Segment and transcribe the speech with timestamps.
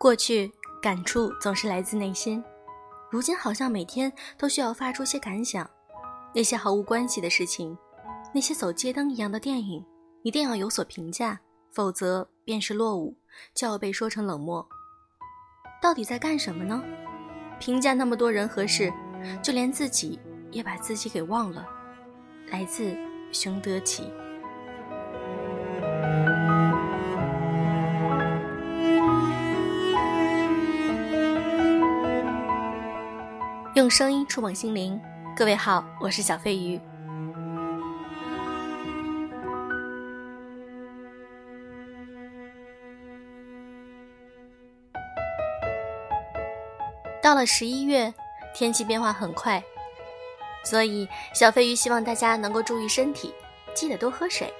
[0.00, 2.42] 过去感触总是来自内心，
[3.10, 5.68] 如今好像每天都需要发出些感想。
[6.34, 7.76] 那些毫无关系的事情，
[8.32, 9.84] 那些走街灯一样的电影，
[10.22, 11.38] 一定要有所评价，
[11.70, 13.14] 否则便是落伍，
[13.54, 14.66] 就要被说成冷漠。
[15.82, 16.82] 到底在干什么呢？
[17.58, 18.90] 评价那么多人和事，
[19.42, 20.18] 就连自己
[20.50, 21.68] 也把自己给忘了。
[22.46, 22.96] 来自
[23.32, 24.10] 熊德启。
[33.80, 35.00] 用声音触碰心灵，
[35.34, 36.78] 各位好，我是小飞鱼。
[47.22, 48.12] 到了十一月，
[48.54, 49.64] 天气变化很快，
[50.62, 53.32] 所以小飞鱼希望大家能够注意身体，
[53.72, 54.52] 记得多喝水，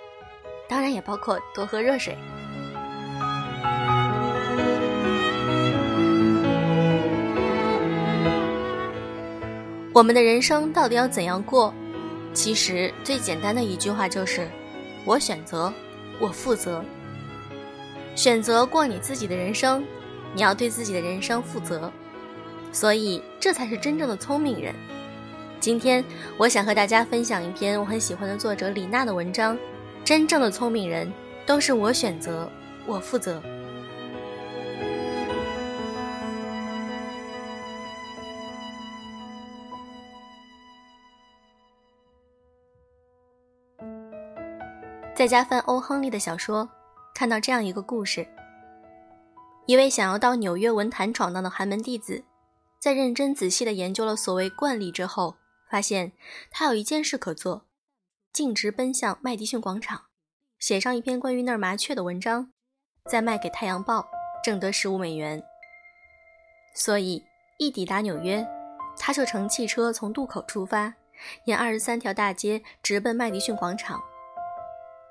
[0.66, 2.16] 当然也包括多喝热水。
[9.92, 11.74] 我们的人生到底要怎样过？
[12.32, 14.48] 其实最简单的一句话就是：
[15.04, 15.72] 我选择，
[16.20, 16.84] 我负责。
[18.14, 19.84] 选择过你自己的人生，
[20.32, 21.90] 你要对自己的人生负责。
[22.70, 24.72] 所以，这才是真正的聪明人。
[25.58, 26.04] 今天，
[26.36, 29.58] 我想和大家分享一篇我很喜欢的作者李娜的文章：
[30.04, 31.12] 真正的聪明人
[31.44, 32.48] 都是我选择，
[32.86, 33.42] 我负责。
[45.20, 46.66] 在家翻欧·亨利的小说，
[47.14, 48.26] 看到这样一个故事：
[49.66, 52.24] 一位想要到纽约文坛闯荡的寒门弟子，
[52.78, 55.36] 在认真仔细地研究了所谓惯例之后，
[55.70, 56.12] 发现
[56.50, 57.66] 他有一件事可做，
[58.32, 60.04] 径直奔向麦迪逊广场，
[60.58, 62.50] 写上一篇关于那儿麻雀的文章，
[63.04, 63.98] 再卖给《太阳报》，
[64.42, 65.42] 挣得十五美元。
[66.74, 67.22] 所以
[67.58, 68.42] 一抵达纽约，
[68.96, 70.94] 他就乘汽车从渡口出发，
[71.44, 74.00] 沿二十三条大街直奔麦迪逊广场。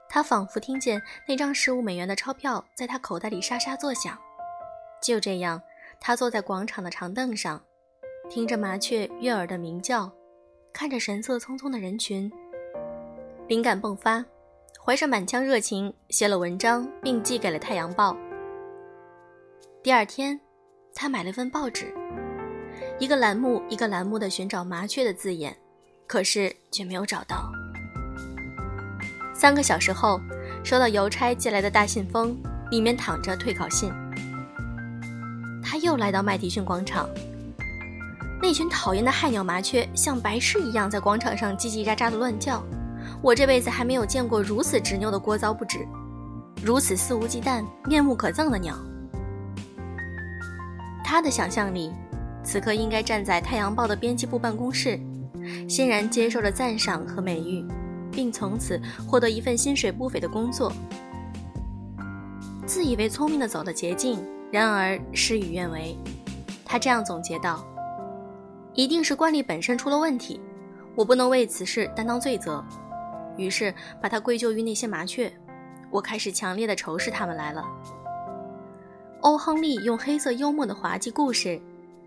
[0.09, 4.17] 他仿佛听见那张十五美元的钞票在他口袋里沙沙作响。
[5.01, 5.61] 就这样，
[6.01, 7.63] 他坐在广场的长凳上，
[8.29, 10.11] 听着麻雀悦耳的鸣叫，
[10.73, 12.29] 看着神色匆匆的人群，
[13.47, 14.25] 灵感迸发，
[14.83, 18.13] 怀着满腔热情写了文章，并寄给了《太阳报》。
[19.83, 20.37] 第二天，
[20.93, 21.93] 他买了份报纸，
[22.97, 25.55] 一个栏目一个栏目的寻找麻雀的字眼，
[26.07, 27.49] 可是却没有找到。
[29.39, 30.19] 三个小时后，
[30.65, 32.35] 收到邮差寄来的大信封，
[32.71, 33.89] 里面躺着退稿信。
[35.63, 37.07] 他又来到麦迪逊广场，
[38.41, 42.61] 那群讨厌的害鸟麻雀像白痴一样在广场上叽叽喳喳的乱叫。
[43.21, 45.87] 我这辈子还没有见过如此执拗的聒噪不止，
[46.61, 48.75] 如此肆无忌惮、面目可憎的鸟。
[51.01, 51.93] 他的想象里，
[52.43, 54.99] 此刻应该站在《太阳报》的编辑部办公室，
[55.69, 57.65] 欣然接受着赞赏和美誉。
[58.11, 60.71] 并从此获得一份薪水不菲的工作。
[62.65, 65.97] 自以为聪明的走了捷径，然而事与愿违。
[66.63, 67.65] 他这样总结道
[68.75, 70.39] ：“一定是惯例本身出了问题，
[70.95, 72.63] 我不能为此事担当罪责。”
[73.37, 75.31] 于是把它归咎于那些麻雀。
[75.89, 77.65] 我开始强烈的仇视他们来了。
[79.21, 81.59] 欧·亨利用黑色幽默的滑稽故事，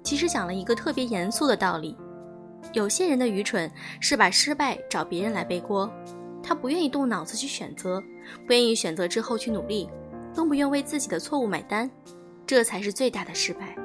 [0.05, 1.97] 其实讲了一个特别严肃的道理。
[2.73, 5.91] 有些人的愚蠢是把失败找别人来背锅，
[6.43, 8.03] 他不愿意动脑子去选择，
[8.47, 9.89] 不愿意选择之后去努力，
[10.35, 11.91] 更不愿为自己的错误买单，
[12.47, 13.77] 这才是最大的失败。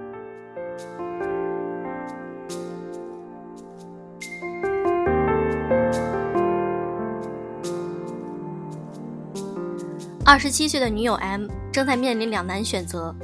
[10.23, 13.16] 二十七岁的女友 M 正在面临两难选择，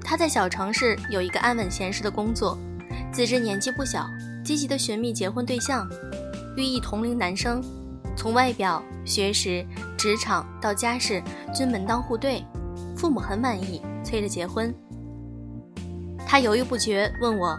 [0.00, 2.58] 她在小城市有一个安稳闲适的工作，
[3.12, 4.06] 自知年纪不小。
[4.44, 5.88] 积极的寻觅结婚对象，
[6.54, 7.64] 寓意同龄男生，
[8.14, 9.64] 从外表、学识、
[9.96, 11.22] 职场到家世
[11.54, 12.44] 均门当户对，
[12.94, 14.72] 父母很满意，催着结婚。
[16.26, 17.58] 他犹豫不决，问我：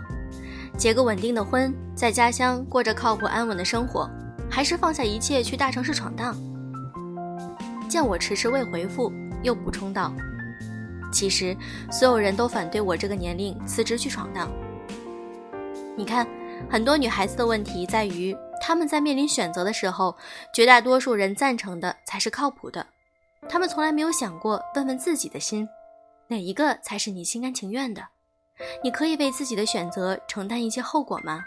[0.78, 4.08] 结个稳定的婚，在家乡过着靠谱安稳的生活，
[4.48, 6.38] 还是放下一切去大城市闯荡？
[7.90, 9.12] 见我迟迟未回复，
[9.42, 10.14] 又补充道：
[11.12, 11.58] 其实
[11.92, 14.52] 所有人都反对我这个年龄辞职去闯荡。
[15.98, 16.28] 你看。
[16.69, 20.16] 很多女孩子的问题在于，她们在面临选择的时候，
[20.54, 22.86] 绝大多数人赞成的才是靠谱的，
[23.48, 25.68] 她们从来没有想过问问自己的心，
[26.28, 28.02] 哪一个才是你心甘情愿的？
[28.84, 31.44] 你可以为自己的选择承担一些后果吗？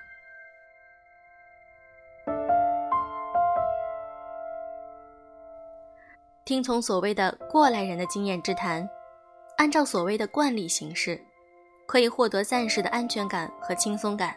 [6.44, 8.88] 听从所谓的过来人的经验之谈，
[9.56, 11.20] 按照所谓的惯例行事，
[11.86, 14.34] 可以获得暂时的安全感和轻松感，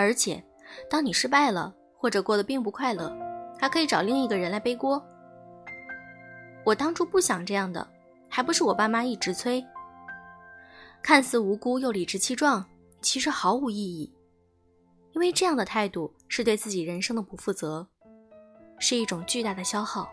[0.00, 0.42] 而且，
[0.88, 3.14] 当你失败了或者过得并不快乐，
[3.58, 5.04] 还可以找另一个人来背锅。
[6.64, 7.86] 我当初不想这样的，
[8.26, 9.62] 还不是我爸妈一直催。
[11.02, 12.64] 看似无辜又理直气壮，
[13.02, 14.10] 其实毫无意义，
[15.12, 17.86] 因为这样的态度是对自己人生的不负责，
[18.78, 20.08] 是一种巨大的消耗。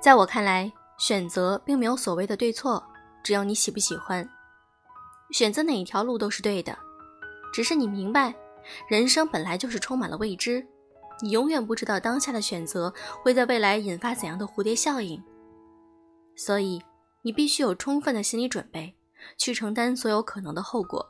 [0.00, 2.84] 在我看来，选择并没有所谓的对错，
[3.22, 4.28] 只要你喜不喜欢，
[5.30, 6.76] 选择哪一条路都是对的。
[7.52, 8.34] 只是你明白，
[8.88, 10.66] 人生本来就是充满了未知，
[11.22, 12.92] 你永远不知道当下的选择
[13.22, 15.22] 会在未来引发怎样的蝴蝶效应，
[16.36, 16.82] 所以
[17.22, 18.94] 你必须有充分的心理准备，
[19.38, 21.06] 去承担所有可能的后果。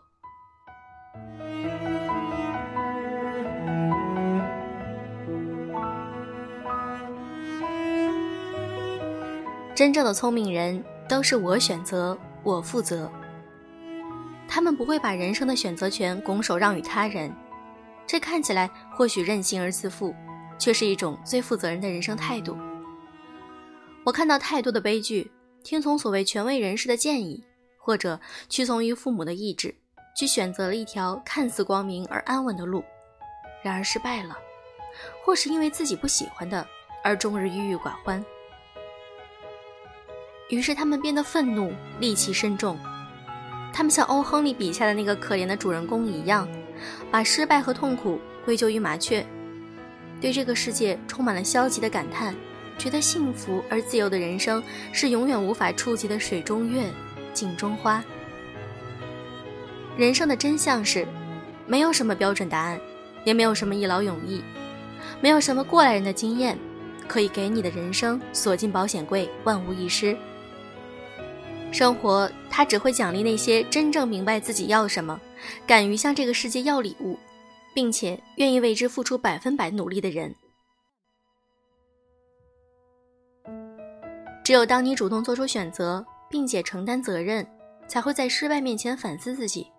[9.78, 13.08] 真正的聪明人都是我选择，我负责。
[14.48, 17.32] 他们不会把人生的选择权拱手让与他人，
[18.04, 20.12] 这看起来或许任性而自负，
[20.58, 22.58] 却是一种最负责任的人生态度。
[24.04, 25.30] 我看到太多的悲剧，
[25.62, 27.44] 听从所谓权威人士的建议，
[27.78, 29.72] 或者屈从于父母的意志，
[30.16, 32.82] 去选择了一条看似光明而安稳的路，
[33.62, 34.36] 然而失败了，
[35.24, 36.66] 或是因为自己不喜欢的
[37.04, 38.20] 而终日郁郁寡欢。
[40.48, 42.78] 于是他们变得愤怒，戾气深重。
[43.72, 46.48] 他们像欧·亨利笔下的那个可怜的主人公一样，
[47.10, 49.24] 把失败和痛苦归咎于麻雀，
[50.20, 52.34] 对这个世界充满了消极的感叹，
[52.78, 56.90] 觉得幸福而自由的人生是永远无法触及的水中月、
[57.34, 58.02] 镜中花。
[59.98, 61.06] 人生的真相是，
[61.66, 62.80] 没有什么标准答案，
[63.22, 64.42] 也没有什么一劳永逸，
[65.20, 66.58] 没有什么过来人的经验
[67.06, 70.16] 可以给你的人生锁进保险柜，万无一失。
[71.70, 75.20] 生活，它只会奖励那些真正明白自己要什么，
[75.66, 77.16] 敢于向这个世界要礼物，
[77.74, 80.34] 并且愿意为之付出百分百努力的人。
[84.42, 87.46] 只有当你主动做出选择，并且承担责任，
[87.86, 89.70] 才会在失败面前反思自己，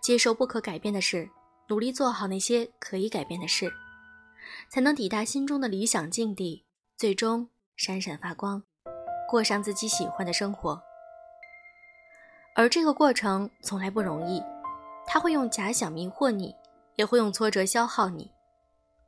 [0.00, 1.28] 接受不可改变的事，
[1.68, 3.70] 努力做好那些可以改变的事，
[4.70, 6.64] 才能抵达心中的理想境地，
[6.96, 8.62] 最终闪闪发光，
[9.28, 10.87] 过上自己喜欢的生活。
[12.58, 14.42] 而这个过程从来不容易，
[15.06, 16.52] 他会用假想迷惑你，
[16.96, 18.32] 也会用挫折消耗你，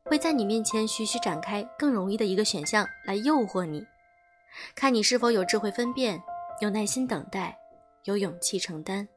[0.05, 3.85] 会在你面前徐徐展开更容易的一个选项来诱惑你，
[4.77, 6.23] 看你是否有智慧分辨，
[6.61, 7.59] 有耐心等待，
[8.05, 9.09] 有勇气承担。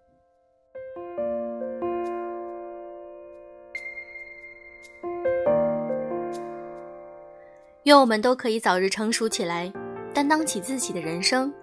[7.84, 9.72] 愿我们都可以早日成熟起来，
[10.12, 11.54] 担当起自己的人生，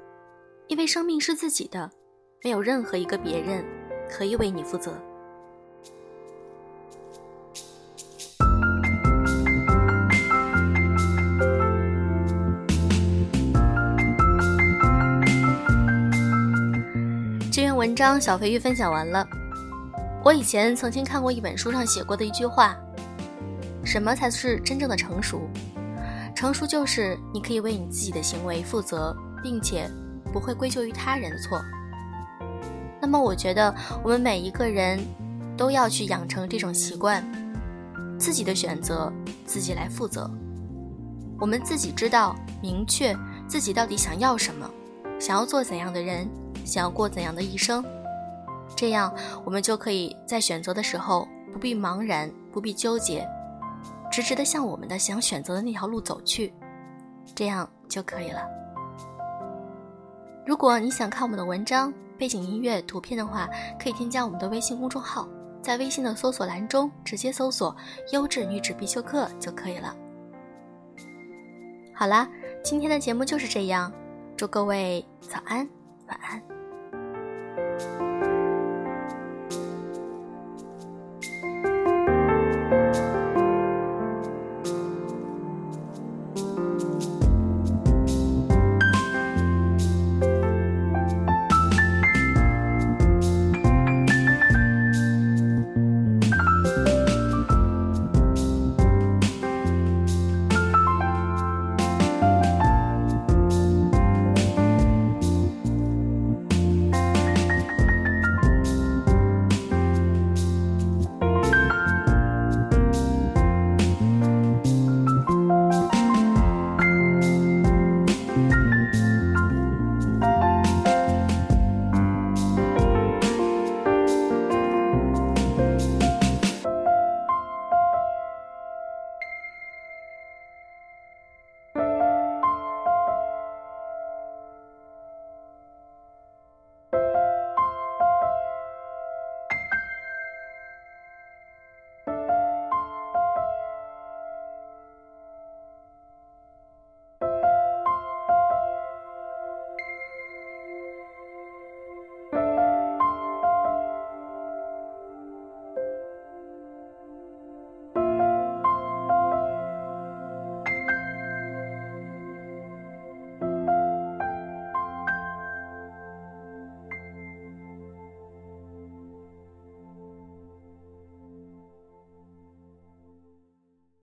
[0.69, 1.91] 因为生命是自己的。
[2.43, 3.63] 没有任何一个别人
[4.09, 4.93] 可以为你负责。
[17.53, 19.27] 这篇文章小肥鱼分享完了。
[20.25, 22.75] 我以前曾经看过一本书上写过的一句话：
[23.85, 25.43] 什么才是真正的成熟？
[26.35, 29.91] 成熟就是你可以为你自己的行为负责，并且
[30.33, 31.63] 不会归咎于他人的错。
[33.01, 35.01] 那么，我觉得我们每一个人
[35.57, 37.25] 都要去养成这种习惯，
[38.19, 39.13] 自己的选择
[39.47, 40.31] 自己来负责。
[41.39, 43.17] 我们自己知道，明确
[43.49, 44.71] 自己到底想要什么，
[45.19, 46.29] 想要做怎样的人，
[46.65, 47.83] 想要过怎样的一生，
[48.77, 49.13] 这样
[49.45, 53.27] 我们就可以在选择的时候不必茫然，不必纠结，
[54.13, 56.53] 直直的向我们的想选择的那条路走去，
[57.35, 58.43] 这样就可以了。
[60.47, 63.49] 如果你想看我们的文章，背景音乐、图片的话，
[63.83, 65.27] 可以添加我们的微信公众号，
[65.63, 67.75] 在微信的搜索栏中直接搜索
[68.13, 69.97] “优质女子必修课”就可以了。
[71.95, 72.29] 好啦，
[72.63, 73.91] 今天的节目就是这样，
[74.37, 75.67] 祝各位早安、
[76.09, 78.10] 晚安。